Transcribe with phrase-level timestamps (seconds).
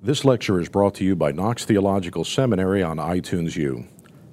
[0.00, 3.84] This lecture is brought to you by Knox Theological Seminary on iTunes U.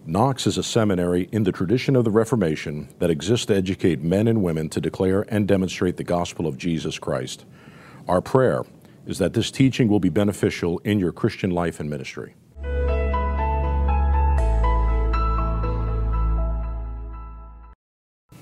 [0.05, 4.28] Knox is a seminary in the tradition of the Reformation that exists to educate men
[4.28, 7.46] and women to declare and demonstrate the gospel of Jesus Christ.
[8.07, 8.62] Our prayer
[9.07, 12.36] is that this teaching will be beneficial in your Christian life and ministry.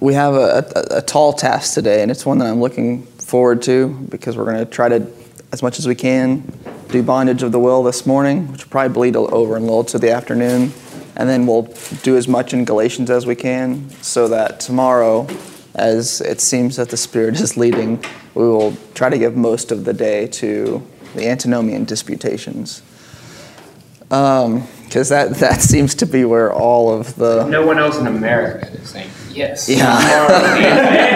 [0.02, 3.62] We have a, a, a tall task today, and it's one that I'm looking forward
[3.62, 5.08] to because we're going to try to,
[5.54, 6.44] as much as we can,
[6.94, 9.84] do bondage of the will this morning, which will probably bleed over in a little
[9.84, 10.72] to the afternoon.
[11.16, 11.63] And then we'll
[12.04, 15.27] do as much in Galatians as we can so that tomorrow,
[15.73, 18.03] as it seems that the Spirit is leading,
[18.36, 22.84] we will try to give most of the day to the antinomian disputations.
[24.00, 27.48] Because um, that, that seems to be where all of the.
[27.48, 29.67] No one else in America is saying yes.
[29.67, 31.09] Yeah.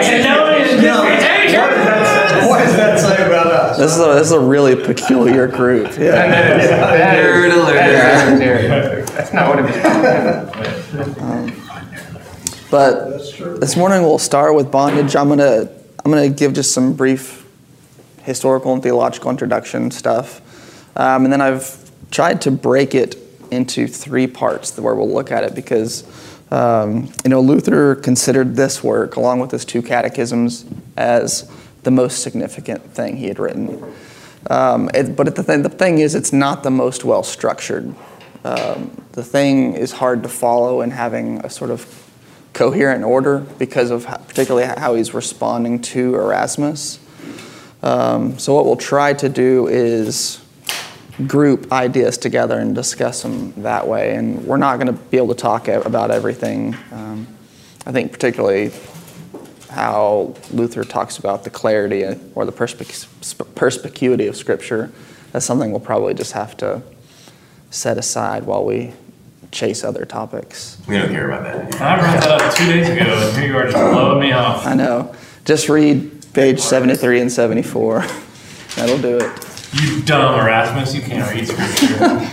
[2.48, 3.37] What does that say about us?
[3.76, 5.88] This is a, this is a really peculiar group.
[5.98, 6.98] Yeah.
[7.18, 9.06] Nerd alert.
[9.08, 9.70] That's not what it
[11.54, 11.58] is.
[12.70, 15.16] But this morning we'll start with bondage.
[15.16, 15.70] I'm gonna
[16.04, 17.46] I'm gonna give just some brief
[18.22, 20.40] historical and theological introduction stuff,
[20.96, 23.16] um, and then I've tried to break it
[23.50, 26.04] into three parts where we'll look at it because
[26.52, 30.66] um, you know Luther considered this work along with his two catechisms
[30.96, 31.50] as
[31.82, 33.94] the most significant thing he had written.
[34.48, 37.94] Um, it, but the thing, the thing is, it's not the most well structured.
[38.44, 42.04] Um, the thing is hard to follow in having a sort of
[42.52, 47.00] coherent order because of how, particularly how he's responding to Erasmus.
[47.82, 50.40] Um, so, what we'll try to do is
[51.26, 54.14] group ideas together and discuss them that way.
[54.14, 56.76] And we're not going to be able to talk about everything.
[56.92, 57.26] Um,
[57.86, 58.70] I think, particularly
[59.78, 64.90] how Luther talks about the clarity or the perspic- perspicuity of Scripture.
[65.30, 66.82] That's something we'll probably just have to
[67.70, 68.92] set aside while we
[69.52, 70.78] chase other topics.
[70.88, 71.80] We don't care about that.
[71.80, 74.66] I brought that up two days ago, and here you are just blowing me off.
[74.66, 75.14] I know.
[75.44, 78.00] Just read page 73 and 74.
[78.74, 79.46] That'll do it.
[79.74, 82.30] You dumb Erasmus, you can't read Scripture.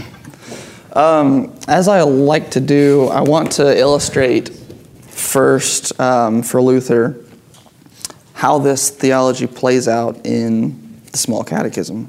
[1.00, 4.50] um, as I like to do, I want to illustrate
[5.10, 7.22] first um, for Luther
[8.46, 12.08] how this theology plays out in the Small Catechism.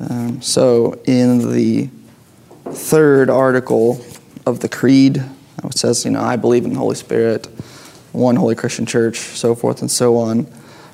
[0.00, 1.88] Um, so, in the
[2.64, 4.04] third article
[4.44, 5.18] of the Creed,
[5.62, 7.46] it says, you know, I believe in the Holy Spirit,
[8.10, 10.48] one holy Christian church, so forth and so on.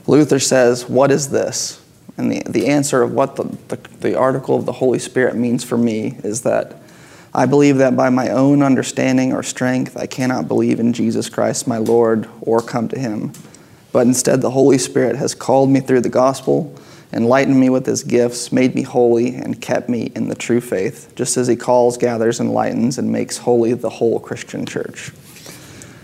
[0.06, 1.82] Luther says, What is this?
[2.18, 5.64] And the, the answer of what the, the, the article of the Holy Spirit means
[5.64, 6.76] for me is that
[7.32, 11.66] I believe that by my own understanding or strength, I cannot believe in Jesus Christ,
[11.66, 13.32] my Lord, or come to him
[13.96, 16.70] but instead the Holy Spirit has called me through the gospel,
[17.14, 21.10] enlightened me with his gifts, made me holy, and kept me in the true faith,
[21.16, 25.12] just as he calls, gathers, enlightens, and makes holy the whole Christian church.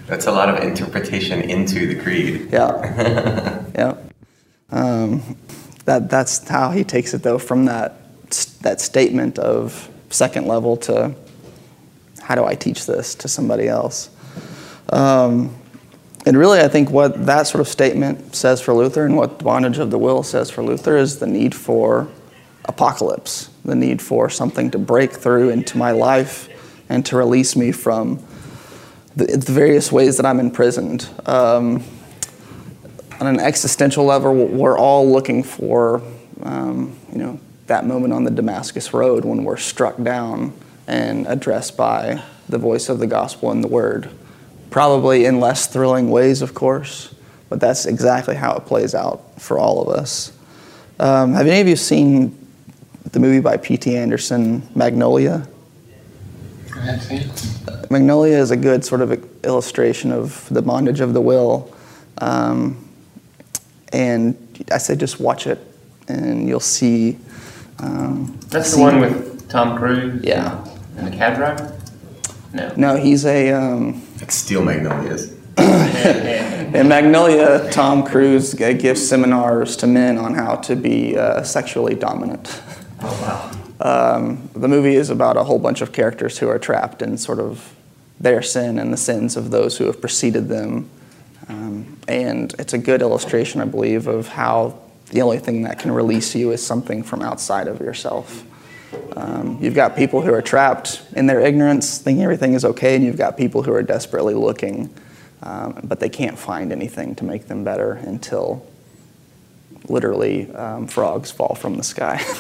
[0.06, 2.48] That's a lot of interpretation into the creed.
[2.50, 3.62] Yeah.
[3.74, 3.96] yeah.
[4.70, 5.36] Um,
[5.84, 7.98] that, that's how he takes it, though, from that,
[8.62, 11.14] that statement of second level to
[12.22, 14.08] how do I teach this to somebody else?
[14.88, 15.54] Um,
[16.24, 19.78] and really, I think what that sort of statement says for Luther and what bondage
[19.78, 22.08] of the will says for Luther is the need for
[22.64, 26.48] apocalypse, the need for something to break through into my life
[26.88, 28.22] and to release me from
[29.16, 31.08] the, the various ways that I'm imprisoned.
[31.26, 31.82] Um,
[33.20, 36.02] on an existential level, we're all looking for,
[36.42, 40.52] um, you know, that moment on the Damascus Road when we're struck down
[40.86, 44.10] and addressed by the voice of the gospel and the word
[44.72, 47.14] probably in less thrilling ways, of course,
[47.48, 50.32] but that's exactly how it plays out for all of us.
[50.98, 52.38] Um, have any of you seen
[53.12, 53.96] the movie by P.T.
[53.96, 55.46] Anderson, Magnolia?
[57.90, 61.72] Magnolia is a good sort of illustration of the bondage of the will.
[62.18, 62.88] Um,
[63.92, 65.58] and I say just watch it
[66.08, 67.18] and you'll see.
[67.78, 70.24] Um, That's see, the one with Tom Cruise?
[70.24, 70.66] Yeah.
[70.96, 71.78] And the cab driver?
[72.52, 72.72] No.
[72.76, 73.52] No, he's a.
[73.52, 75.32] Um, like Steel Magnolias.
[75.58, 82.62] in Magnolia, Tom Cruise gives seminars to men on how to be uh, sexually dominant.
[83.00, 84.14] Oh, wow.
[84.14, 87.40] Um, the movie is about a whole bunch of characters who are trapped in sort
[87.40, 87.74] of
[88.20, 90.88] their sin and the sins of those who have preceded them.
[91.48, 94.78] Um, and it's a good illustration, I believe, of how
[95.10, 98.44] the only thing that can release you is something from outside of yourself.
[99.16, 103.04] Um, you've got people who are trapped in their ignorance, thinking everything is okay, and
[103.04, 104.92] you've got people who are desperately looking,
[105.42, 108.66] um, but they can't find anything to make them better until
[109.88, 112.22] literally um, frogs fall from the sky.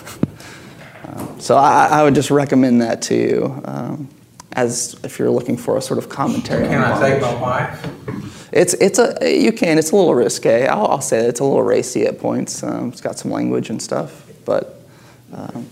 [1.04, 4.08] Um, so I, I would just recommend that to you um,
[4.52, 6.68] as if you're looking for a sort of commentary.
[6.68, 8.48] Can I take my wife?
[8.52, 10.66] It's it's a you can it's a little risque.
[10.66, 12.62] I'll, I'll say it's a little racy at points.
[12.62, 14.80] Um, it's got some language and stuff, but
[15.32, 15.66] um,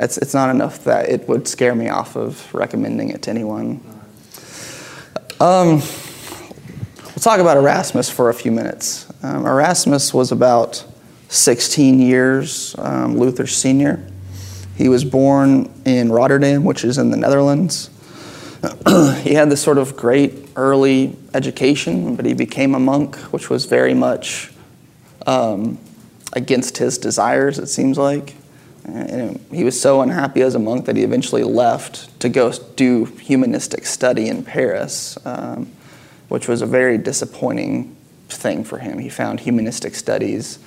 [0.00, 3.80] it's it's not enough that it would scare me off of recommending it to anyone.
[5.40, 5.80] Um,
[7.04, 9.06] we'll talk about Erasmus for a few minutes.
[9.22, 10.84] Um, Erasmus was about
[11.28, 14.06] 16 years um, Luther's senior.
[14.76, 17.90] He was born in Rotterdam, which is in the Netherlands.
[19.22, 23.66] he had this sort of great early education, but he became a monk, which was
[23.66, 24.52] very much
[25.26, 25.78] um,
[26.32, 28.34] against his desires, it seems like.
[28.84, 33.06] And he was so unhappy as a monk that he eventually left to go do
[33.06, 35.70] humanistic study in Paris, um,
[36.28, 37.96] which was a very disappointing
[38.28, 38.98] thing for him.
[38.98, 40.58] He found humanistic studies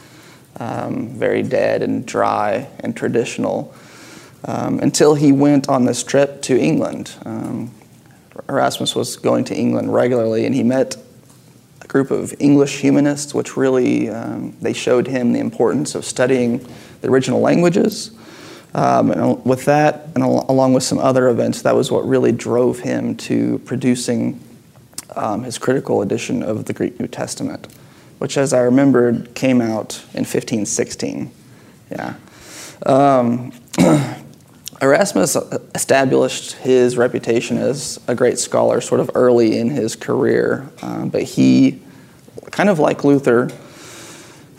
[0.60, 3.74] um, very dead and dry and traditional
[4.46, 7.16] um, until he went on this trip to England.
[7.26, 7.72] Um,
[8.50, 10.96] Erasmus was going to England regularly, and he met
[11.82, 16.66] a group of English humanists, which really um, they showed him the importance of studying
[17.02, 18.12] the original languages.
[18.74, 22.32] Um, and with that, and al- along with some other events, that was what really
[22.32, 24.40] drove him to producing
[25.16, 27.68] um, his critical edition of the Greek New Testament,
[28.20, 31.32] which, as I remembered, came out in 1516.
[31.92, 32.16] Yeah.
[32.86, 33.52] Um,
[34.82, 35.36] Erasmus
[35.74, 41.24] established his reputation as a great scholar sort of early in his career, um, but
[41.24, 41.82] he,
[42.52, 43.50] kind of like Luther,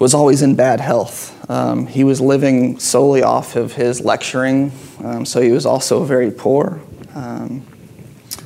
[0.00, 1.37] was always in bad health.
[1.48, 4.72] Um, he was living solely off of his lecturing,
[5.02, 6.80] um, so he was also very poor.
[7.14, 7.66] Um,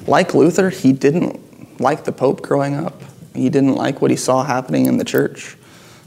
[0.06, 3.02] like Luther, he didn't like the Pope growing up.
[3.34, 5.56] He didn't like what he saw happening in the church.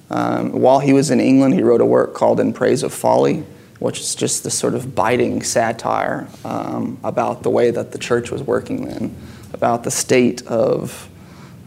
[0.09, 3.43] Um, while he was in England, he wrote a work called In Praise of Folly,
[3.79, 8.31] which is just this sort of biting satire um, about the way that the church
[8.31, 9.15] was working then,
[9.53, 11.09] about the state of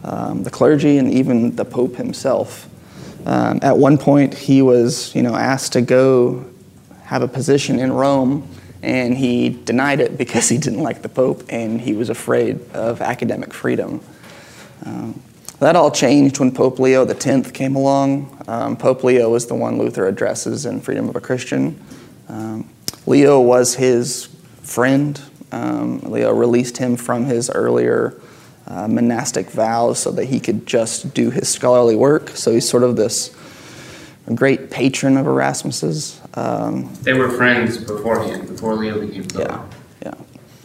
[0.03, 2.68] um, the clergy and even the Pope himself.
[3.29, 6.49] Um, at one point, he was, you know, asked to go
[7.03, 8.49] have a position in Rome,
[8.81, 13.01] and he denied it because he didn't like the Pope and he was afraid of
[13.01, 14.01] academic freedom.
[14.83, 15.21] Um,
[15.59, 18.43] that all changed when Pope Leo X came along.
[18.47, 21.79] Um, Pope Leo was the one Luther addresses in Freedom of a Christian.
[22.29, 22.67] Um,
[23.05, 24.25] Leo was his
[24.63, 25.21] friend.
[25.51, 28.19] Um, Leo released him from his earlier
[28.69, 32.29] uh, monastic vows so that he could just do his scholarly work.
[32.29, 33.35] So he's sort of this
[34.35, 36.21] great patron of Erasmus's.
[36.35, 39.41] Um, They were friends beforehand, before Leo became pope.
[39.41, 39.65] yeah,
[40.03, 40.13] yeah.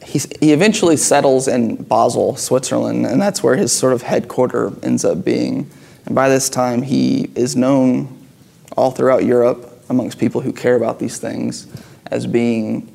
[0.05, 5.05] He's, he eventually settles in Basel, Switzerland, and that's where his sort of headquarter ends
[5.05, 5.71] up being.
[6.05, 8.09] And by this time, he is known
[8.77, 11.67] all throughout Europe amongst people who care about these things
[12.11, 12.95] as being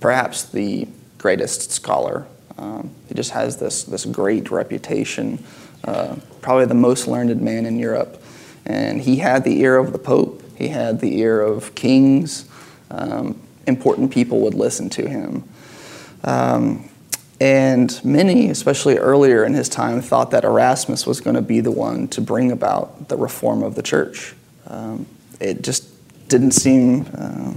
[0.00, 0.86] perhaps the
[1.16, 2.26] greatest scholar.
[2.58, 5.44] Um, he just has this, this great reputation,
[5.84, 8.22] uh, probably the most learned man in Europe.
[8.64, 12.48] And he had the ear of the Pope, he had the ear of kings.
[12.90, 15.44] Um, important people would listen to him.
[16.24, 16.88] Um,
[17.40, 21.70] and many, especially earlier in his time, thought that Erasmus was going to be the
[21.70, 24.34] one to bring about the reform of the church.
[24.66, 25.06] Um,
[25.38, 25.88] it just
[26.28, 27.52] didn't seem uh,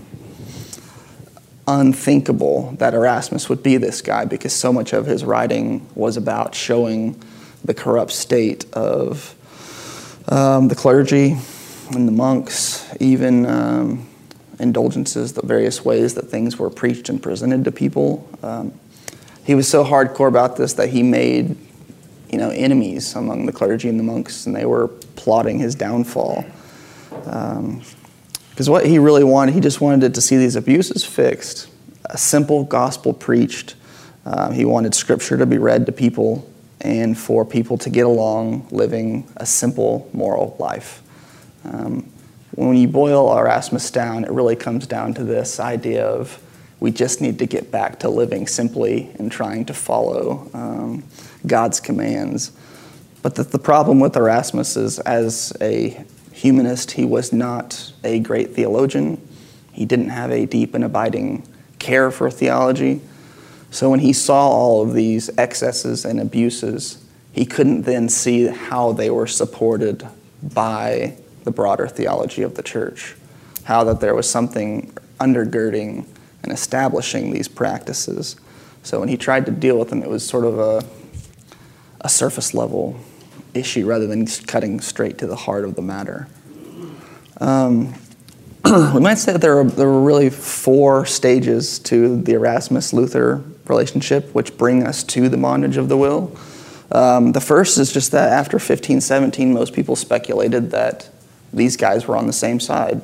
[1.69, 6.56] unthinkable that Erasmus would be this guy because so much of his writing was about
[6.56, 7.21] showing
[7.64, 9.35] the corrupt state of
[10.30, 11.38] um, the clergy
[11.92, 14.07] and the monks, even um,
[14.59, 18.28] indulgences, the various ways that things were preached and presented to people.
[18.42, 18.73] Um,
[19.44, 21.56] he was so hardcore about this that he made,
[22.30, 26.45] you know, enemies among the clergy and the monks, and they were plotting his downfall.
[28.59, 31.69] Because what he really wanted, he just wanted it to see these abuses fixed,
[32.04, 33.75] a simple gospel preached.
[34.25, 36.45] Um, he wanted scripture to be read to people
[36.81, 41.01] and for people to get along living a simple moral life.
[41.63, 42.11] Um,
[42.51, 46.44] when you boil Erasmus down, it really comes down to this idea of
[46.81, 51.06] we just need to get back to living simply and trying to follow um,
[51.47, 52.51] God's commands.
[53.21, 56.04] But the, the problem with Erasmus is, as a
[56.39, 59.19] humanist, he was not a great theologian.
[59.73, 61.45] He didn't have a deep and abiding
[61.79, 63.01] care for theology.
[63.71, 67.03] So when he saw all of these excesses and abuses,
[67.33, 70.07] he couldn't then see how they were supported
[70.41, 73.15] by the broader theology of the church,
[73.65, 76.05] how that there was something undergirding
[76.43, 78.37] and establishing these practices.
[78.83, 80.85] So when he tried to deal with them, it was sort of a,
[81.99, 82.97] a surface level
[83.53, 86.27] issue rather than cutting straight to the heart of the matter.
[87.39, 87.94] Um,
[88.65, 93.44] we might say that there were, there were really four stages to the Erasmus Luther
[93.68, 96.37] relationship, which bring us to the bondage of the will.
[96.91, 101.09] Um, the first is just that after 1517, most people speculated that
[101.53, 103.01] these guys were on the same side,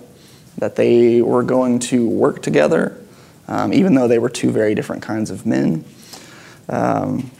[0.58, 3.00] that they were going to work together,
[3.48, 5.86] um, even though they were two very different kinds of men.
[6.68, 7.32] Um,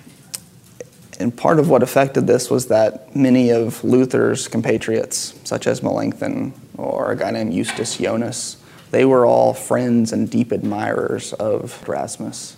[1.20, 6.54] and part of what affected this was that many of Luther's compatriots, such as Melanchthon
[6.78, 8.58] or a guy named Justus Jonas,
[8.92, 12.58] they were all friends and deep admirers of Erasmus.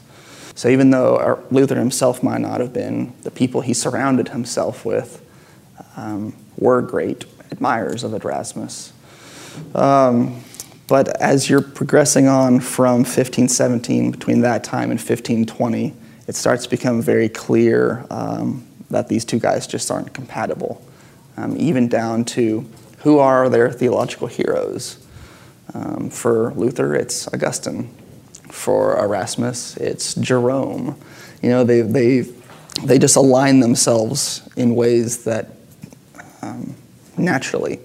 [0.56, 5.24] So even though Luther himself might not have been, the people he surrounded himself with
[5.96, 8.92] um, were great admirers of Erasmus.
[9.76, 10.44] Um,
[10.88, 15.94] but as you're progressing on from 1517, between that time and 1520,
[16.28, 20.86] it starts to become very clear um, that these two guys just aren't compatible,
[21.38, 22.70] um, even down to
[23.00, 25.06] who are their theological heroes.
[25.74, 27.94] Um, for Luther, it's Augustine.
[28.50, 31.00] For Erasmus, it's Jerome.
[31.42, 32.22] You know, they, they,
[32.84, 35.52] they just align themselves in ways that
[36.42, 36.76] um,
[37.18, 37.80] naturally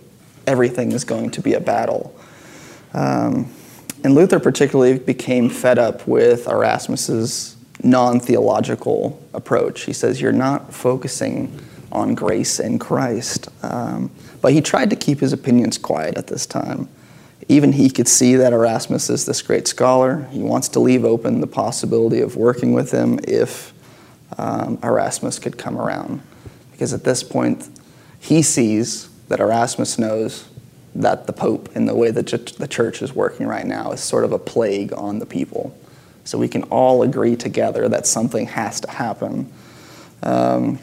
[0.47, 2.17] everything is going to be a battle.
[2.95, 3.53] Um,
[4.05, 9.83] and Luther particularly became fed up with Erasmus's non theological approach.
[9.83, 11.61] He says, You're not focusing
[11.91, 13.49] on grace in Christ.
[13.62, 14.11] Um,
[14.41, 16.89] but he tried to keep his opinions quiet at this time.
[17.49, 20.27] Even he could see that Erasmus is this great scholar.
[20.31, 23.73] He wants to leave open the possibility of working with him if
[24.39, 26.23] um, Erasmus could come around.
[26.71, 27.69] Because at this point,
[28.19, 30.49] he sees that Erasmus knows
[30.95, 32.27] that the Pope and the way that
[32.59, 35.77] the church is working right now is sort of a plague on the people.
[36.25, 39.52] So we can all agree together that something has to happen.
[40.23, 40.79] Um,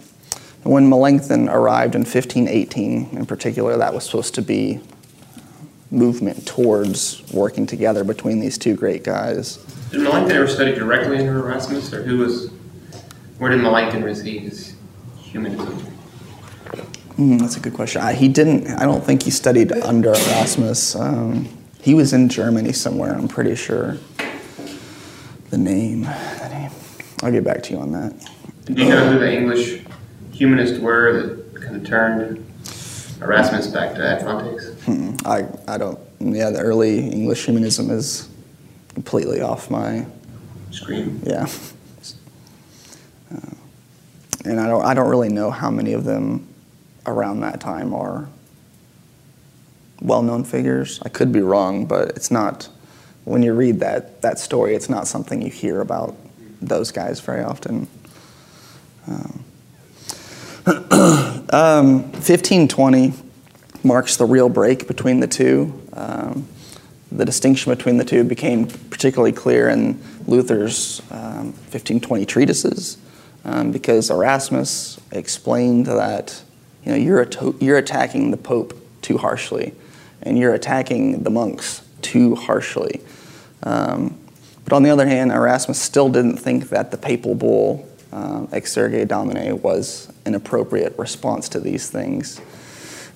[0.64, 4.82] when Melanchthon arrived in 1518, in particular, that was supposed to be
[5.92, 9.58] movement towards working together between these two great guys.
[9.92, 12.52] Did Melanchthon ever study directly under Erasmus, or who was?
[13.38, 14.76] Where did Melanchthon receive his
[15.18, 15.90] humanism?
[17.18, 18.02] Mm, that's a good question.
[18.02, 18.68] I, he didn't.
[18.80, 20.96] I don't think he studied under Erasmus.
[20.96, 21.48] Um,
[21.82, 23.16] he was in Germany somewhere.
[23.16, 23.98] I'm pretty sure
[25.50, 26.02] the name.
[26.02, 26.72] The name.
[27.22, 28.30] I'll get back to you on that.
[28.66, 29.84] Do you know who the English
[30.32, 32.46] humanists were that kind of turned
[33.22, 34.84] Erasmus back to Fontes?
[34.84, 35.16] Hmm.
[35.26, 36.00] I, I don't.
[36.20, 38.30] Yeah, the early English humanism is
[38.94, 40.06] completely off my
[40.72, 41.22] screen.
[41.26, 41.48] Yeah.
[43.34, 43.56] Uh,
[44.46, 44.84] and I don't.
[44.84, 46.48] I don't really know how many of them
[47.06, 48.30] around that time are
[50.02, 51.00] well-known figures.
[51.04, 52.70] I could be wrong, but it's not
[53.30, 56.16] when you read that, that story, it's not something you hear about
[56.62, 57.88] those guys very often.
[59.08, 59.44] Um,
[61.52, 63.14] um, 1520
[63.84, 65.80] marks the real break between the two.
[65.94, 66.48] Um,
[67.12, 72.98] the distinction between the two became particularly clear in Luther's 1520 um, treatises
[73.46, 76.42] um, because Erasmus explained that
[76.84, 77.28] you know, you're,
[77.60, 79.76] you're attacking the Pope too harshly
[80.24, 83.02] and you're attacking the monks too harshly.
[83.64, 84.18] Um,
[84.64, 89.08] but on the other hand, Erasmus still didn't think that the papal bull, uh, Exsurge
[89.08, 92.40] Domine, was an appropriate response to these things.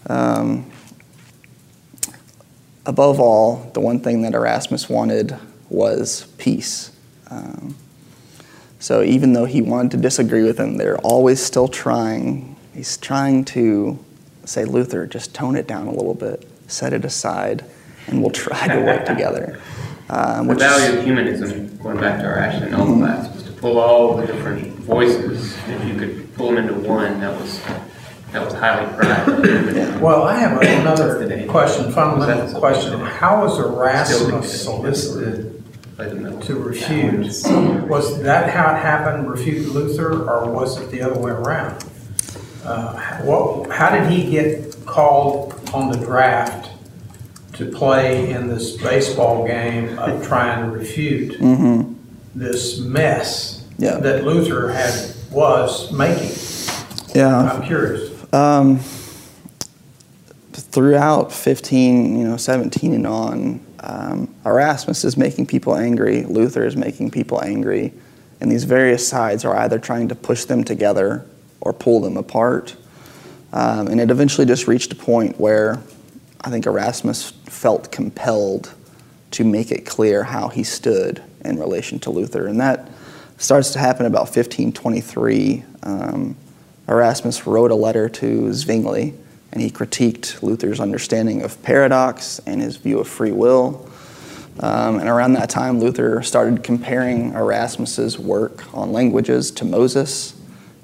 [0.08, 0.72] Um,
[2.86, 5.38] above all, the one thing that Erasmus wanted
[5.70, 6.92] was peace.
[7.30, 7.76] Um,
[8.80, 12.56] so even though he wanted to disagree with him, they're always still trying.
[12.74, 14.04] He's trying to
[14.44, 17.64] say, Luther, just tone it down a little bit, set it aside,
[18.08, 19.62] and we'll try to work together.
[20.14, 23.80] Um, the value of humanism, going back to our Ashley Null class, was to pull
[23.80, 25.58] all the different voices.
[25.68, 27.60] If you could pull them into one, that was
[28.32, 30.00] that was highly prized.
[30.00, 33.00] Well, I have another question, fundamental question.
[33.00, 35.64] How was Erasmus solicited
[35.98, 37.18] to refute?
[37.88, 41.84] Was that how it happened, refute Luther, or was it the other way around?
[42.64, 46.63] Uh, what, how did he get called on the draft
[47.54, 51.94] to play in this baseball game of trying to refute mm-hmm.
[52.34, 53.98] this mess yeah.
[53.98, 56.32] that Luther had was making.
[57.16, 58.12] Yeah, I'm curious.
[58.34, 58.80] Um,
[60.54, 66.24] throughout 15, you know, 17 and on, um, Erasmus is making people angry.
[66.24, 67.94] Luther is making people angry,
[68.40, 71.26] and these various sides are either trying to push them together
[71.62, 72.76] or pull them apart.
[73.52, 75.80] Um, and it eventually just reached a point where
[76.44, 78.74] I think Erasmus felt compelled
[79.32, 82.48] to make it clear how he stood in relation to Luther.
[82.48, 82.90] And that
[83.38, 85.64] starts to happen about 1523.
[85.84, 86.36] Um,
[86.88, 89.14] Erasmus wrote a letter to Zwingli
[89.54, 93.88] and he critiqued Luther's understanding of paradox and his view of free will.
[94.60, 100.36] Um, and around that time, Luther started comparing Erasmus's work on languages to Moses.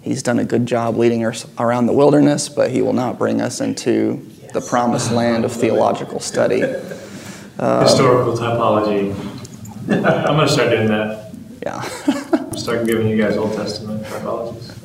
[0.01, 3.41] He's done a good job leading us around the wilderness, but he will not bring
[3.41, 6.59] us into the promised land of theological study.
[6.61, 9.13] Historical typology.
[9.89, 11.31] I'm gonna start doing that.
[11.63, 11.81] Yeah.
[12.55, 14.75] Start giving you guys Old Testament typologies.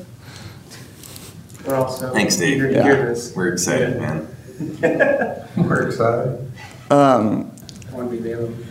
[1.65, 2.55] We're also Thanks, Dave.
[2.57, 2.83] eager to Yeah.
[2.83, 3.33] hear this.
[3.35, 4.27] We're excited, man.
[5.57, 6.51] We're excited.
[6.91, 7.51] Um,
[7.91, 8.65] I want to be Balaam.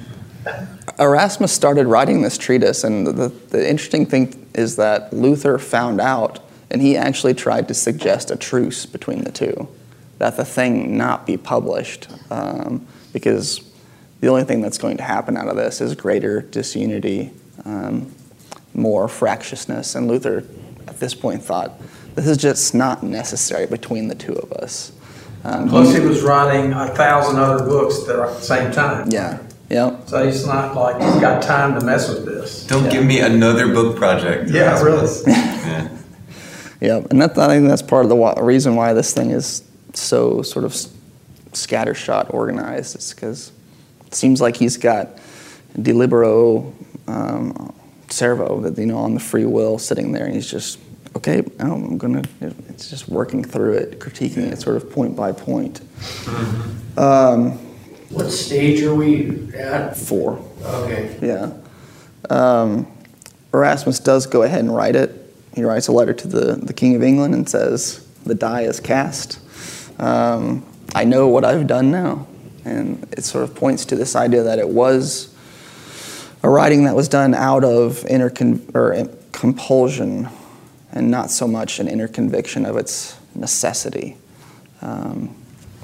[0.99, 6.41] Erasmus started writing this treatise, and the, the interesting thing is that Luther found out,
[6.71, 9.67] and he actually tried to suggest a truce between the two,
[10.25, 13.61] that the thing not be published, um, because
[14.21, 17.31] the only thing that's going to happen out of this is greater disunity,
[17.67, 18.11] um,
[18.73, 19.95] more fractiousness.
[19.95, 20.39] And Luther,
[20.89, 21.79] at this point, thought
[22.15, 24.93] this is just not necessary between the two of us.
[25.45, 29.11] Um, Plus, he was writing a thousand other books at the same time.
[29.11, 30.03] yeah, yeah.
[30.07, 32.67] So he's not like he's got time to mess with this.
[32.67, 34.49] Don't give me another book project.
[34.51, 35.07] Yeah, really.
[35.27, 35.89] Yeah.
[36.81, 39.63] Yeah, and that, I think that's part of the reason why this thing is
[39.97, 40.73] so sort of
[41.53, 42.95] scattershot organized.
[42.95, 43.53] It's because
[44.07, 45.19] it seems like he's got
[45.79, 46.73] delibero
[47.07, 47.75] um,
[48.09, 50.79] servo, that you know, on the free will, sitting there, and he's just
[51.17, 51.43] okay.
[51.59, 52.23] I'm gonna.
[52.41, 55.81] It's just working through it, critiquing it, sort of point by point.
[56.97, 57.53] Um,
[58.11, 59.97] What stage are we at?
[59.97, 60.39] four.
[60.63, 61.17] Okay.
[61.21, 61.53] Yeah.
[62.31, 62.87] Um,
[63.53, 65.13] Erasmus does go ahead and write it.
[65.55, 68.81] He writes a letter to the, the King of England and says, The die is
[68.81, 69.39] cast.
[69.99, 72.27] Um, I know what I've done now.
[72.65, 75.35] And it sort of points to this idea that it was
[76.43, 80.29] a writing that was done out of inner con- or in- compulsion
[80.93, 84.17] and not so much an inner conviction of its necessity.
[84.81, 85.35] Um,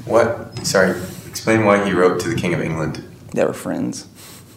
[0.06, 0.66] What?
[0.66, 0.98] Sorry.
[1.28, 3.02] Explain why he wrote to the King of England.
[3.34, 4.06] they were friends.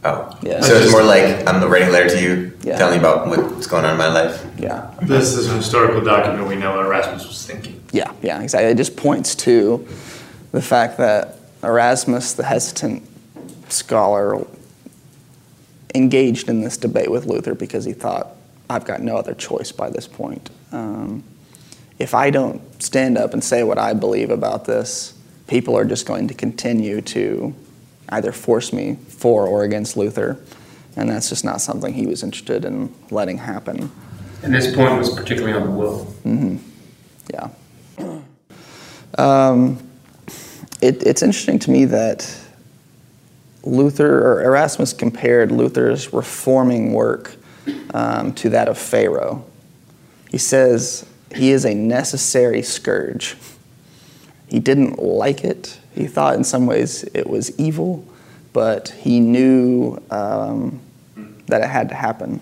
[0.06, 0.36] Oh.
[0.42, 0.62] Yeah.
[0.62, 2.78] So it's more like I'm writing a letter to you, Yeah.
[2.78, 4.44] telling you about what's going on in my life.
[4.58, 4.88] Yeah.
[5.02, 7.82] This is a historical document we know what Erasmus was thinking.
[7.94, 8.72] Yeah, yeah, exactly.
[8.72, 9.88] It just points to
[10.52, 13.04] the fact that Erasmus, the hesitant
[13.70, 14.46] scholar,
[15.96, 18.36] engaged in this debate with Luther because he thought,
[18.70, 20.50] I've got no other choice by this point.
[20.72, 21.24] Um,
[22.00, 25.14] if I don't stand up and say what I believe about this,
[25.48, 27.54] people are just going to continue to
[28.10, 30.40] either force me for or against Luther.
[30.96, 33.92] And that's just not something he was interested in letting happen.
[34.42, 36.14] And this point was particularly on the will.
[37.32, 37.50] Yeah.
[39.18, 39.78] Um,
[40.82, 42.40] it, it's interesting to me that
[43.64, 47.36] Luther or Erasmus compared Luther's reforming work
[47.94, 49.46] um, to that of Pharaoh.
[50.30, 53.38] He says he is a necessary scourge.
[54.48, 55.80] He didn't like it.
[55.96, 58.06] He thought in some ways it was evil,
[58.52, 60.82] but he knew um,
[61.48, 62.42] that it had to happen.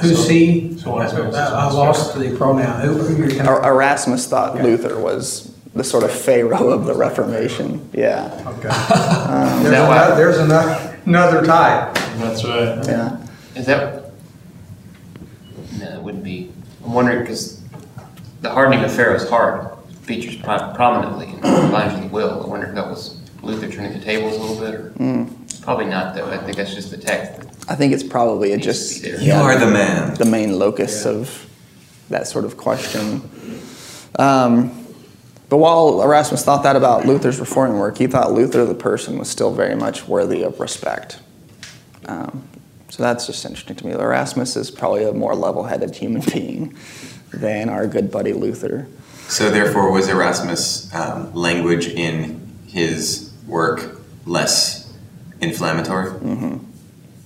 [0.00, 0.78] Who's he?
[0.78, 2.80] So what's going I lost the pronoun.
[2.80, 7.88] Who, who Er- Erasmus thought Luther was the sort of Pharaoh of the Reformation.
[7.94, 8.26] Yeah.
[8.46, 8.68] Okay.
[8.68, 11.94] Um, there's uh, another, there's another, another type.
[12.16, 12.84] That's right.
[12.84, 13.26] Yeah.
[13.54, 14.10] Is that?
[15.78, 16.52] No, it wouldn't be.
[16.84, 17.62] I'm wondering because
[18.40, 22.42] the hardening of Pharaoh's heart features pro- prominently in Lines of the Will.
[22.42, 25.62] I wonder if that was Luther turning the tables a little bit, or mm.
[25.62, 26.16] probably not.
[26.16, 27.48] Though I think that's just the text.
[27.70, 29.20] I think it's probably Needs to just be there.
[29.20, 30.14] You are the man.
[30.14, 31.46] the main locus of
[32.08, 33.22] that sort of question.
[34.18, 34.77] Um,
[35.48, 39.30] but while Erasmus thought that about Luther's reforming work, he thought Luther, the person, was
[39.30, 41.20] still very much worthy of respect.
[42.06, 42.46] Um,
[42.90, 43.92] so that's just interesting to me.
[43.92, 46.76] Erasmus is probably a more level headed human being
[47.32, 48.88] than our good buddy Luther.
[49.28, 54.92] So therefore, was Erasmus' um, language in his work less
[55.40, 56.10] inflammatory?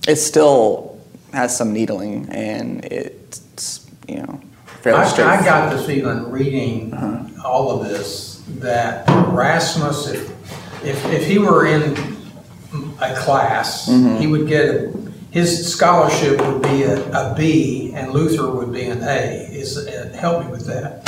[0.07, 1.01] It still
[1.33, 4.41] has some needling and it's, you know,
[4.83, 6.93] fairly I, I got the feeling reading
[7.43, 11.95] all of this that Rasmus, if, if, if he were in
[13.01, 14.93] a class, he would get a,
[15.31, 19.47] his scholarship would be a, a B and Luther would be an A.
[19.51, 21.05] Is uh, help me with that?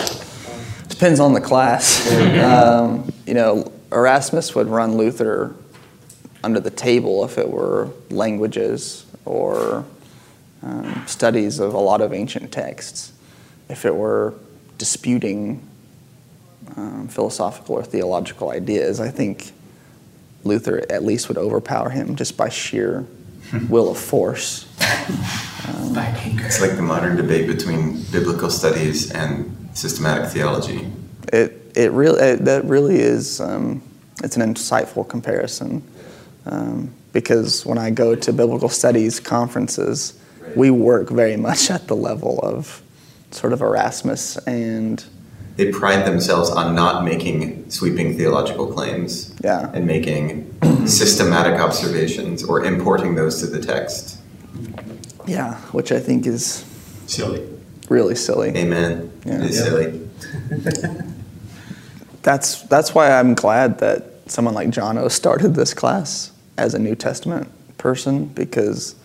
[0.87, 2.09] Depends on the class.
[2.41, 5.53] um, you know, Erasmus would run Luther
[6.43, 9.83] under the table if it were languages or
[10.63, 13.11] um, studies of a lot of ancient texts.
[13.69, 14.33] If it were
[14.77, 15.67] disputing
[16.75, 19.51] um, philosophical or theological ideas, I think
[20.43, 23.05] Luther at least would overpower him just by sheer
[23.69, 24.67] will of force.
[26.45, 30.87] It's like the modern debate between biblical studies and systematic theology.
[31.33, 33.81] It, it really it, that really is um,
[34.23, 35.83] it's an insightful comparison
[36.45, 40.19] um, because when I go to biblical studies conferences,
[40.55, 42.81] we work very much at the level of
[43.35, 45.03] sort of Erasmus and
[45.57, 49.69] They pride themselves on not making sweeping theological claims Yeah.
[49.73, 50.53] and making
[50.85, 54.17] systematic observations or importing those to the text.
[55.25, 56.63] yeah, which I think is
[57.07, 57.41] Silly.
[57.89, 58.49] really silly.
[58.55, 59.11] Amen.
[59.25, 59.35] Yeah.
[59.35, 59.63] It is Yeah.
[59.63, 60.01] silly.
[62.23, 66.79] That's that's why I'm glad that someone like John O started this class as a
[66.79, 68.95] New Testament person because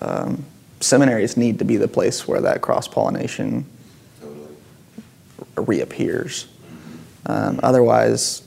[0.00, 0.44] um,
[0.80, 3.64] seminaries need to be the place where that cross pollination
[5.56, 6.48] reappears.
[7.26, 8.42] Um, otherwise,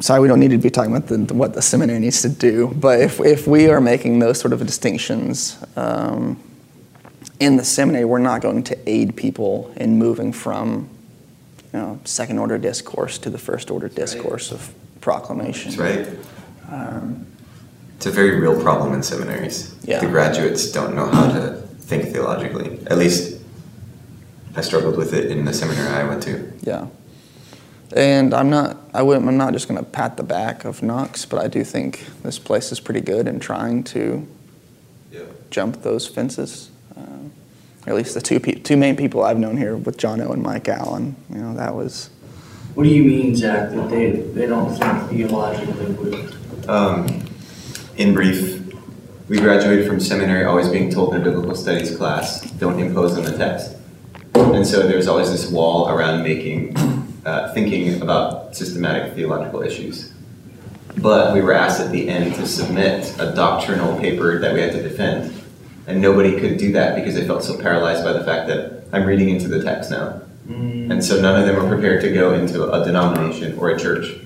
[0.00, 2.68] sorry, we don't need to be talking about the, what the seminary needs to do,
[2.68, 6.40] but if, if we are making those sort of distinctions um,
[7.40, 10.88] in the seminary, we're not going to aid people in moving from
[11.72, 15.74] you know, second order discourse to the first order discourse of proclamation.
[15.76, 16.18] That's right.
[17.98, 19.74] It's a very real problem in seminaries.
[19.82, 19.98] Yeah.
[19.98, 22.78] The graduates don't know how to think theologically.
[22.86, 23.40] At least
[24.54, 26.52] I struggled with it in the seminary I went to.
[26.62, 26.86] Yeah.
[27.96, 31.24] And I'm not, I wouldn't, I'm not just going to pat the back of Knox,
[31.24, 34.26] but I do think this place is pretty good in trying to
[35.50, 36.70] jump those fences.
[36.96, 37.32] Um,
[37.84, 40.30] or at least the two, pe- two main people I've known here with John O
[40.30, 42.10] and Mike Allen, you know, that was,
[42.74, 46.68] What do you mean, Zach, that they, they don't think theologically with?
[46.68, 47.24] Um,
[47.98, 48.64] in brief,
[49.28, 53.24] we graduated from seminary always being told in a biblical studies class, don't impose on
[53.24, 53.76] the text.
[54.34, 56.76] And so there's always this wall around making,
[57.26, 60.12] uh, thinking about systematic theological issues.
[60.98, 64.72] But we were asked at the end to submit a doctrinal paper that we had
[64.72, 65.34] to defend.
[65.88, 69.04] And nobody could do that because they felt so paralyzed by the fact that I'm
[69.04, 70.22] reading into the text now.
[70.92, 74.18] And so none of them were prepared to go into a denomination or a church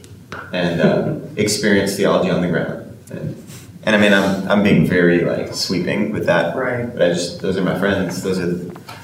[0.52, 2.98] and uh, experience theology on the ground.
[3.11, 3.42] And,
[3.85, 6.57] and I mean, I'm, I'm being very like sweeping with that.
[6.57, 6.87] Right.
[6.92, 8.23] But I just, those are my friends.
[8.23, 8.53] Those are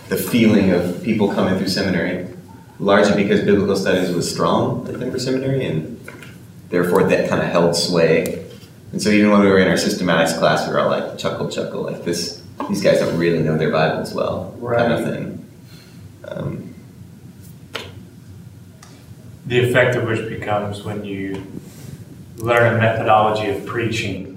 [0.08, 2.28] the feeling of people coming through seminary,
[2.78, 6.00] largely because biblical studies was strong at Denver Seminary and
[6.70, 8.46] therefore that kind of held sway.
[8.92, 11.50] And so even when we were in our systematics class, we were all like chuckle,
[11.50, 12.42] chuckle, like this.
[12.68, 15.46] These guys don't really know their Bibles well, kind of thing.
[16.24, 16.68] Um,
[19.48, 21.42] The effect of which becomes when you
[22.36, 24.27] learn a methodology of preaching.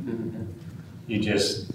[1.12, 1.70] You just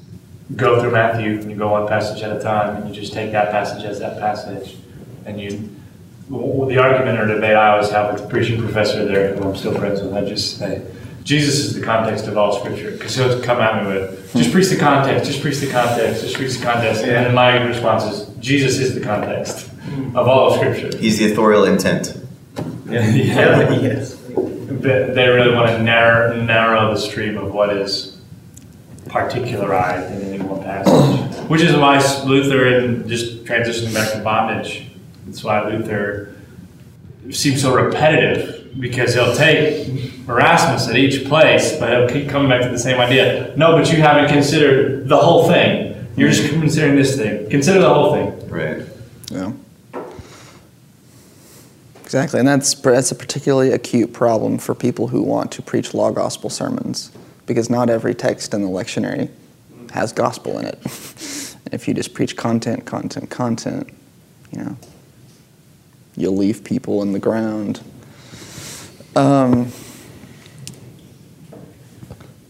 [0.57, 3.33] go through Matthew and you go one passage at a time and you just take
[3.33, 4.79] that passage as that passage.
[5.27, 5.69] And you,
[6.31, 9.75] the argument or debate I always have with the preaching professor there, who I'm still
[9.75, 10.91] friends with, I just say,
[11.23, 12.93] Jesus is the context of all scripture.
[12.93, 16.37] Because he'll come at me with, just preach the context, just preach the context, just
[16.37, 17.03] preach the context.
[17.03, 20.17] And then my response is, Jesus is the context mm.
[20.17, 20.97] of all of scripture.
[20.97, 22.17] he's the authorial intent.
[22.89, 23.05] Yeah,
[23.81, 24.15] yes.
[24.15, 28.16] They they really want to narrow, narrow the stream of what is
[29.17, 31.49] particularized in any one passage.
[31.49, 34.89] Which is why Luther, and just transitioning back to bondage,
[35.25, 36.35] that's why Luther
[37.31, 39.89] seems so repetitive, because he'll take
[40.29, 43.55] Erasmus at each place, but he'll keep coming back to the same idea.
[43.57, 46.09] No, but you haven't considered the whole thing.
[46.17, 47.49] You're just considering this thing.
[47.51, 48.49] Consider the whole thing.
[48.49, 48.83] Right.
[49.31, 49.53] yeah.
[52.05, 56.13] Exactly, and that's that's a particularly acute problem for people who want to preach law
[56.13, 57.11] gospel sermons,
[57.47, 59.31] because not every text in the lectionary
[59.93, 60.79] has gospel in it.
[61.73, 63.89] if you just preach content, content, content,
[64.53, 64.77] you know,
[66.17, 67.81] you'll leave people in the ground.
[69.15, 69.73] Um,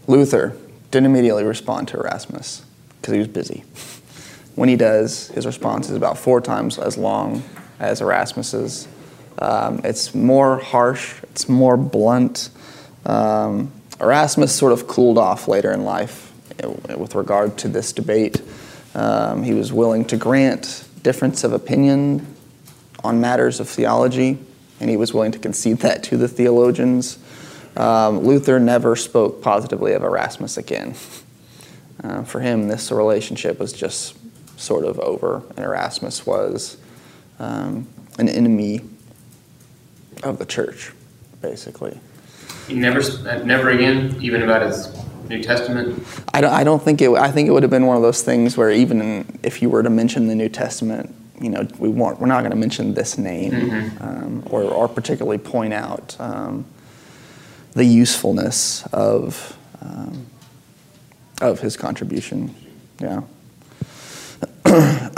[0.07, 0.57] Luther
[0.91, 2.65] didn't immediately respond to Erasmus
[3.01, 3.65] because he was busy.
[4.55, 7.43] When he does, his response is about four times as long
[7.79, 8.89] as Erasmus's.
[9.39, 12.49] Um, it's more harsh, it's more blunt.
[13.05, 16.33] Um, Erasmus sort of cooled off later in life
[16.63, 18.43] uh, with regard to this debate.
[18.95, 22.27] Um, he was willing to grant difference of opinion
[23.05, 24.39] on matters of theology,
[24.81, 27.19] and he was willing to concede that to the theologians.
[27.77, 30.95] Um, Luther never spoke positively of Erasmus again.
[32.03, 34.17] Uh, for him, this relationship was just
[34.59, 36.77] sort of over, and Erasmus was
[37.39, 37.87] um,
[38.19, 38.81] an enemy
[40.23, 40.93] of the church,
[41.41, 41.99] basically.
[42.67, 43.01] He never,
[43.45, 44.95] never again, even about his
[45.29, 46.03] New Testament.
[46.35, 47.11] I don't, I don't think it.
[47.11, 49.71] I think it would have been one of those things where even in, if you
[49.71, 52.95] were to mention the New Testament, you know, we want, we're not going to mention
[52.95, 53.53] this name
[54.01, 56.65] um, or, or particularly point out um,
[57.73, 60.27] the usefulness of um,
[61.41, 62.55] of his contribution.
[62.99, 63.23] Yeah.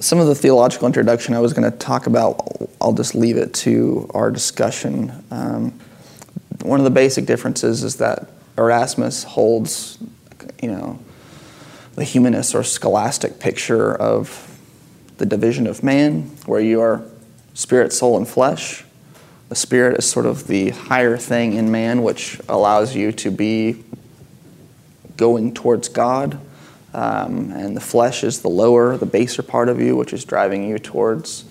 [0.00, 2.40] some of the theological introduction I was going to talk about,
[2.80, 5.24] I'll just leave it to our discussion.
[5.30, 5.78] Um,
[6.62, 9.98] one of the basic differences is that Erasmus holds,
[10.62, 10.98] you know,
[11.94, 14.44] the humanist or scholastic picture of
[15.16, 17.02] the division of man, where you are
[17.54, 18.84] spirit, soul, and flesh.
[19.48, 23.82] The spirit is sort of the higher thing in man, which allows you to be
[25.16, 26.38] going towards God.
[26.94, 30.68] Um, and the flesh is the lower, the baser part of you, which is driving
[30.68, 31.44] you towards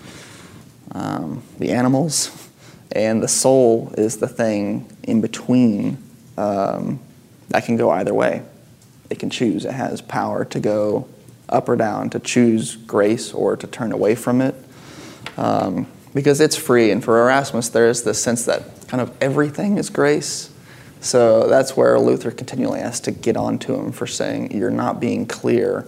[0.92, 2.48] um, the animals.
[2.92, 6.02] And the soul is the thing in between
[6.36, 7.00] um,
[7.48, 8.42] that can go either way.
[9.10, 9.64] It can choose.
[9.64, 11.08] It has power to go
[11.48, 14.54] up or down, to choose grace or to turn away from it.
[15.36, 16.90] Um, because it's free.
[16.90, 20.50] And for Erasmus, there is this sense that kind of everything is grace.
[21.00, 25.00] So that's where Luther continually has to get on to him for saying, You're not
[25.00, 25.86] being clear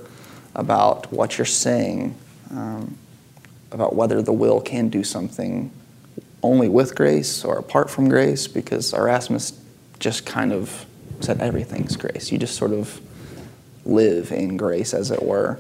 [0.55, 2.15] about what you're saying,
[2.51, 2.97] um,
[3.73, 5.73] about whether the will can do something
[6.43, 9.59] only with grace or apart from grace, because Erasmus
[9.99, 10.87] just kind of
[11.21, 12.33] said everything's grace.
[12.33, 13.01] You just sort of
[13.85, 15.59] live in grace, as it were.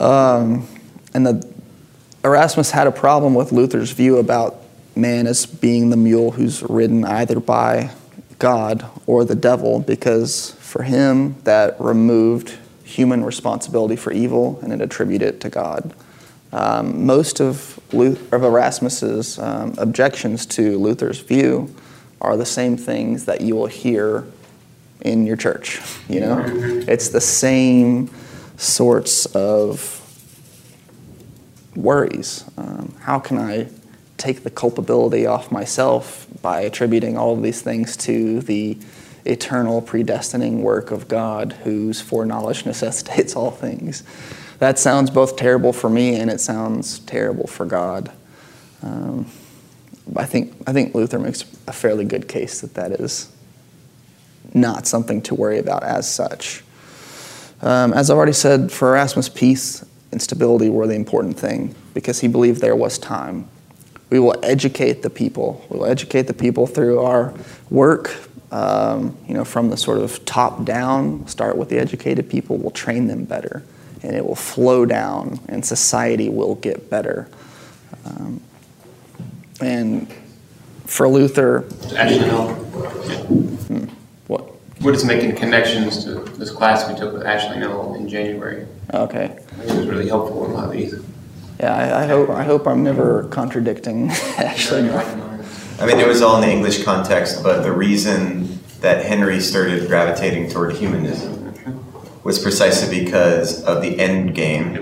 [0.00, 0.66] Um,
[1.14, 1.52] and the,
[2.24, 4.56] Erasmus had a problem with Luther's view about
[4.96, 7.90] man as being the mule who's ridden either by
[8.42, 14.80] God or the devil, because for him that removed human responsibility for evil and it
[14.80, 15.94] attributed it to God.
[16.52, 21.72] Um, most of, Luther, of Erasmus's um, objections to Luther's view
[22.20, 24.24] are the same things that you will hear
[25.02, 25.80] in your church.
[26.08, 26.44] You know,
[26.88, 28.10] it's the same
[28.56, 30.00] sorts of
[31.76, 32.44] worries.
[32.56, 33.68] Um, how can I
[34.22, 38.78] take the culpability off myself by attributing all of these things to the
[39.24, 44.04] eternal predestining work of God, whose foreknowledge necessitates all things?
[44.60, 48.12] That sounds both terrible for me and it sounds terrible for God.
[48.82, 49.26] Um,
[50.16, 53.32] I think I think Luther makes a fairly good case that that is
[54.54, 56.62] not something to worry about as such.
[57.60, 62.20] Um, as I've already said, for Erasmus, peace and stability were the important thing because
[62.20, 63.48] he believed there was time.
[64.12, 65.64] We will educate the people.
[65.70, 67.32] We will educate the people through our
[67.70, 68.14] work,
[68.50, 72.72] um, you know, from the sort of top down, start with the educated people, we'll
[72.72, 73.62] train them better,
[74.02, 77.26] and it will flow down, and society will get better.
[78.04, 78.42] Um,
[79.62, 80.12] and
[80.84, 81.64] for Luther,
[81.96, 82.48] Actually, no.
[84.26, 84.44] what?
[84.82, 88.66] We're just making connections to this class we took with Ashley Null in January.
[88.92, 89.24] Okay.
[89.24, 91.02] I think it was really helpful in a lot of these.
[91.62, 94.90] Yeah, I, I hope I hope I'm never contradicting Ashley.
[94.90, 99.86] I mean, it was all in the English context, but the reason that Henry started
[99.86, 101.54] gravitating toward humanism
[102.24, 104.74] was precisely because of the end game,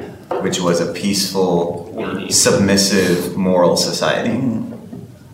[0.43, 4.39] which was a peaceful, submissive, moral society.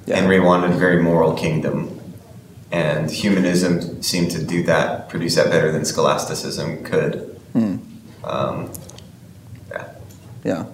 [0.06, 0.16] Yeah.
[0.16, 2.00] Henry wanted a very moral kingdom,
[2.72, 7.40] and humanism seemed to do that, produce that better than scholasticism could.
[8.24, 8.72] Um,
[9.70, 9.94] yeah.
[10.44, 10.64] Yeah.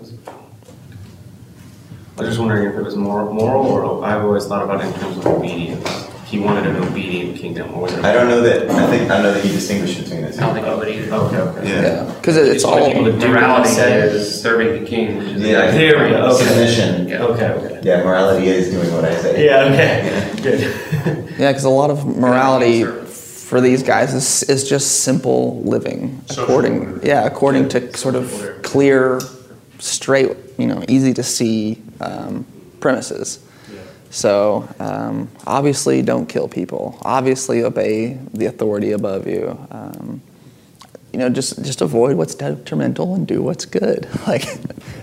[2.16, 4.86] I was just wondering if it was moral, moral or I've always thought about it
[4.94, 6.08] in terms of obedience.
[6.26, 8.04] He wanted an obedient kingdom, or was it?
[8.04, 8.70] I don't know that.
[8.70, 10.38] I think I don't know that he distinguished between the two.
[10.38, 11.14] I don't think he would either.
[11.14, 11.68] Okay, okay.
[11.68, 11.82] Yeah.
[12.06, 12.14] Yeah.
[12.14, 12.86] Because it's all.
[12.86, 14.14] people to do what he Morality said.
[14.14, 15.18] is serving the king.
[15.18, 15.70] which is- Yeah.
[15.70, 16.44] There we go, okay.
[16.44, 17.08] Submission.
[17.08, 17.22] Yeah.
[17.24, 17.80] Okay, okay.
[17.82, 19.44] Yeah, morality is doing what I say.
[19.44, 21.30] Yeah, okay, good.
[21.38, 27.00] Yeah, because a lot of morality for these guys is, is just simple living according.
[27.02, 29.20] Yeah, according to sort of clear,
[29.80, 32.46] straight, you know, easy to see um,
[32.80, 33.38] premises.
[34.10, 36.98] So um, obviously, don't kill people.
[37.00, 39.58] Obviously, obey the authority above you.
[39.70, 40.20] Um,
[41.14, 44.06] you know, just just avoid what's detrimental and do what's good.
[44.26, 44.44] Like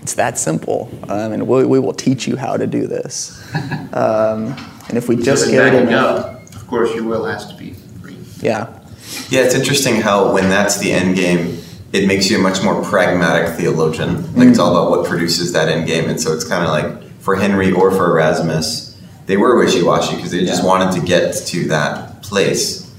[0.02, 0.88] it's that simple.
[1.08, 3.36] Um, and we, we will teach you how to do this.
[3.92, 4.54] Um,
[4.88, 7.56] and if we just Just get it backing up, of course, your will has to
[7.56, 8.16] be free.
[8.40, 8.68] yeah,
[9.28, 11.58] Yeah, it's interesting how when that's the end game,
[11.92, 14.22] it makes you a much more pragmatic theologian.
[14.34, 14.62] Like it's mm.
[14.62, 17.72] all about what produces that end game, and so it's kind of like for Henry
[17.72, 22.92] or for Erasmus, they were wishy-washy because they just wanted to get to that place.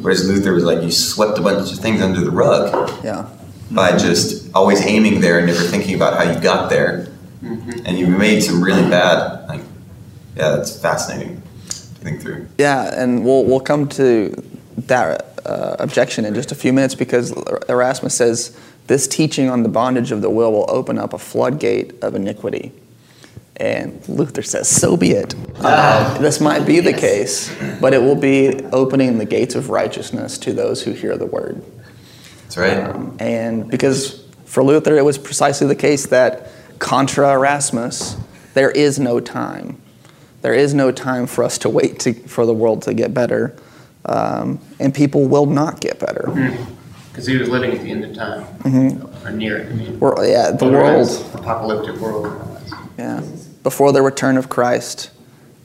[0.00, 3.28] Whereas Luther was like, you swept a bunch of things under the rug yeah,
[3.70, 7.08] by just always aiming there and never thinking about how you got there,
[7.42, 7.86] mm-hmm.
[7.86, 9.48] and you made some really bad.
[9.48, 9.62] Like,
[10.36, 12.46] yeah, that's fascinating to think through.
[12.58, 12.92] yeah.
[12.94, 14.30] And we'll we'll come to
[14.76, 17.32] that uh, objection in just a few minutes because
[17.68, 21.94] Erasmus says this teaching on the bondage of the will will open up a floodgate
[22.02, 22.72] of iniquity.
[23.56, 25.34] And Luther says, so be it.
[25.56, 30.36] Uh, this might be the case, but it will be opening the gates of righteousness
[30.38, 31.64] to those who hear the word.
[32.42, 32.78] That's right.
[32.78, 38.16] Um, and because For Luther, it was precisely the case that contra Erasmus,
[38.54, 39.80] there is no time.
[40.40, 43.54] There is no time for us to wait to, for the world to get better,
[44.06, 46.56] um, and people will not get better.
[47.10, 49.26] Because he was living at the end of time, Mm-hmm.
[49.26, 49.70] or near it.
[49.70, 51.08] I mean, We're, yeah, the world.
[51.34, 52.42] Apocalyptic world.
[52.98, 53.22] Yeah.
[53.62, 55.10] Before the return of Christ,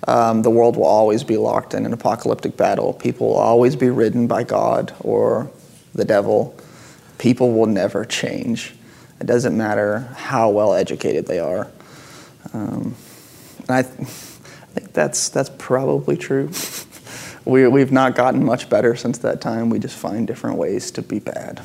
[0.08, 2.94] um, the world will always be locked in an apocalyptic battle.
[2.94, 5.52] People will always be ridden by God or
[5.94, 6.56] the devil.
[7.20, 8.74] People will never change.
[9.20, 11.68] It doesn't matter how well educated they are.
[12.54, 12.96] Um,
[13.60, 14.04] and I, th- I
[14.74, 16.50] think that's, that's probably true.
[17.46, 19.70] we, we've not gotten much better since that time.
[19.70, 21.62] We just find different ways to be bad.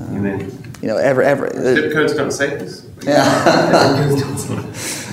[0.00, 0.50] Amen.
[0.82, 1.50] You know, ever, ever.
[1.54, 2.86] Zip codes don't save us.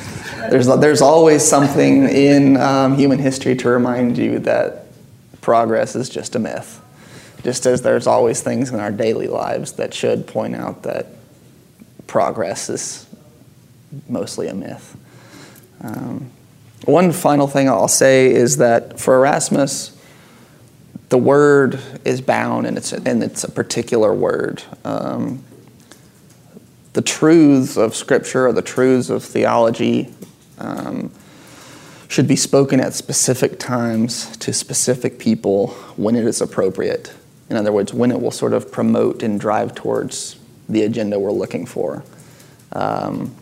[0.50, 4.86] There's, there's always something in um, human history to remind you that
[5.42, 6.80] progress is just a myth.
[7.44, 11.08] Just as there's always things in our daily lives that should point out that
[12.06, 13.08] progress is
[14.08, 14.96] mostly a myth.
[15.82, 16.30] Um,
[16.86, 19.95] one final thing I'll say is that for Erasmus,
[21.10, 24.64] the word is bound and it's, and it's a particular word.
[24.84, 25.44] Um,
[26.94, 30.14] the truths of Scripture or the truths of theology
[30.58, 31.12] um,
[32.08, 37.14] should be spoken at specific times to specific people when it is appropriate.
[37.50, 40.40] In other words, when it will sort of promote and drive towards
[40.70, 42.04] the agenda we're looking for.
[42.72, 43.36] Um,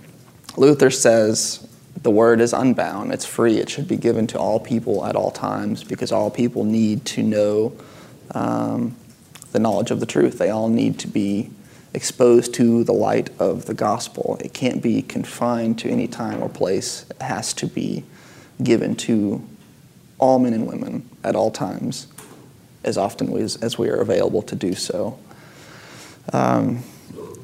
[0.58, 1.68] Luther says
[2.04, 5.32] the word is unbound, it's free, it should be given to all people at all
[5.32, 7.74] times because all people need to know
[8.32, 8.96] um,
[9.54, 10.38] the knowledge of the truth.
[10.38, 11.50] They all need to be
[11.94, 14.38] exposed to the light of the gospel.
[14.44, 18.04] It can't be confined to any time or place, it has to be
[18.62, 19.42] given to
[20.20, 22.08] all men and women at all times,
[22.84, 25.18] as often as, as we are available to do so.
[26.34, 26.84] Um,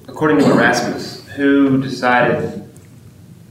[0.08, 2.69] According to Erasmus, who decided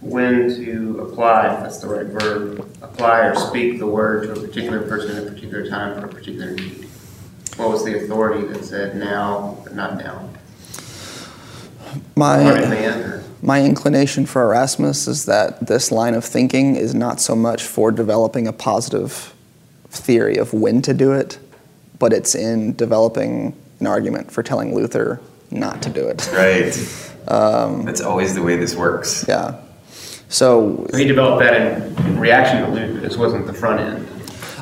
[0.01, 4.47] when to apply, if that's the right verb, apply or speak the word to a
[4.47, 6.87] particular person at a particular time for a particular need?
[7.57, 10.29] What was the authority that said now, but not now?
[12.17, 16.95] my, Learned man, or- My inclination for Erasmus is that this line of thinking is
[16.95, 19.35] not so much for developing a positive
[19.91, 21.39] theory of when to do it,
[21.99, 26.29] but it's in developing an argument for telling Luther not to do it.
[26.33, 27.05] Right.
[27.29, 29.27] Um, that's always the way this works.
[29.29, 29.61] Yeah.
[30.29, 33.01] So he developed that in, reaction to Luther.
[33.01, 34.09] This wasn't the front end.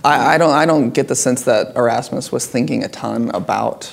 [0.04, 3.92] I, I don't I don't get the sense that Erasmus was thinking a ton about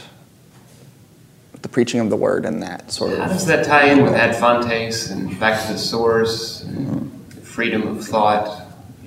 [1.62, 3.20] the preaching of the word and that sort of.
[3.20, 7.88] How does that tie in with ad fontes and back to the source, and freedom
[7.88, 8.50] of thought,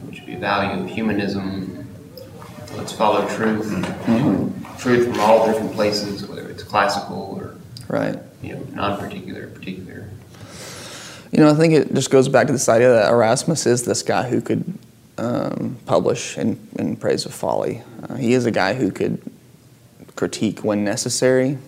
[0.06, 1.86] which would be a value of humanism?
[2.76, 4.78] Let's follow truth, mm-hmm.
[4.78, 7.54] truth from all different places, whether it's classical or
[7.88, 8.18] Right.
[8.42, 10.10] you know non-particular, particular.
[11.32, 14.02] You know, I think it just goes back to this idea that Erasmus is this
[14.02, 14.78] guy who could
[15.18, 17.82] um, publish in, in praise of folly.
[18.08, 19.20] Uh, he is a guy who could
[20.14, 21.58] critique when necessary,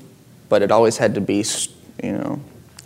[0.48, 1.44] but it always had to be,
[2.02, 2.40] you know,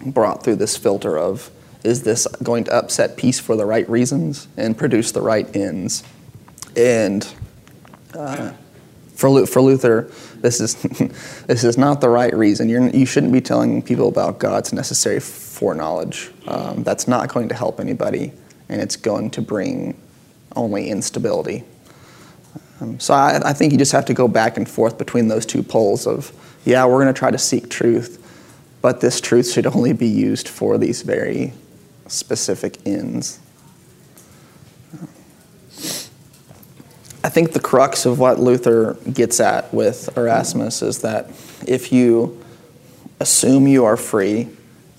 [0.06, 1.50] brought through this filter of
[1.85, 6.04] is this going to upset peace for the right reasons and produce the right ends?
[6.76, 7.26] And
[8.14, 8.52] uh,
[9.14, 10.74] for, for Luther, this is,
[11.46, 12.68] this is not the right reason.
[12.68, 16.32] You're, you shouldn't be telling people about God's necessary foreknowledge.
[16.46, 18.33] Um, that's not going to help anybody,
[18.68, 20.00] and it's going to bring
[20.57, 21.64] only instability.
[22.81, 25.46] Um, so I, I think you just have to go back and forth between those
[25.46, 26.33] two poles of,
[26.64, 28.18] yeah, we're going to try to seek truth,
[28.81, 31.52] but this truth should only be used for these very
[32.09, 33.38] specific ends.
[37.24, 41.28] I think the crux of what Luther gets at with Erasmus is that
[41.68, 42.42] if you
[43.20, 44.48] assume you are free,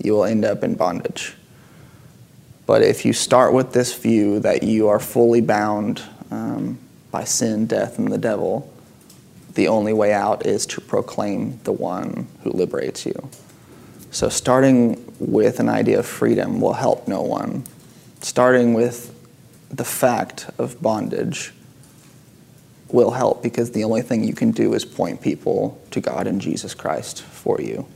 [0.03, 1.33] you will end up in bondage.
[2.65, 6.77] But if you start with this view that you are fully bound um,
[7.11, 8.71] by sin, death, and the devil,
[9.55, 13.29] the only way out is to proclaim the one who liberates you.
[14.11, 17.65] So, starting with an idea of freedom will help no one.
[18.21, 19.13] Starting with
[19.69, 21.51] the fact of bondage
[22.89, 26.39] will help because the only thing you can do is point people to God and
[26.39, 27.87] Jesus Christ for you.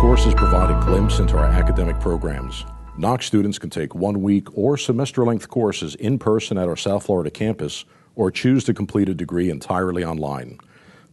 [0.00, 2.64] Courses provide a glimpse into our academic programs.
[2.96, 7.06] Knox students can take one week or semester length courses in person at our South
[7.06, 7.84] Florida campus
[8.14, 10.60] or choose to complete a degree entirely online.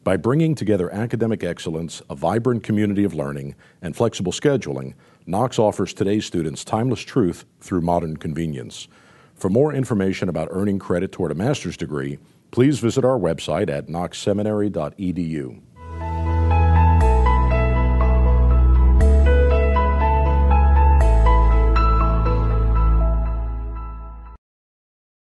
[0.04, 4.94] By bringing together academic excellence, a vibrant community of learning, and flexible scheduling,
[5.26, 8.88] Knox offers today's students timeless truth through modern convenience.
[9.34, 12.20] For more information about earning credit toward a master's degree,
[12.52, 15.64] please visit our website at knoxseminary.edu.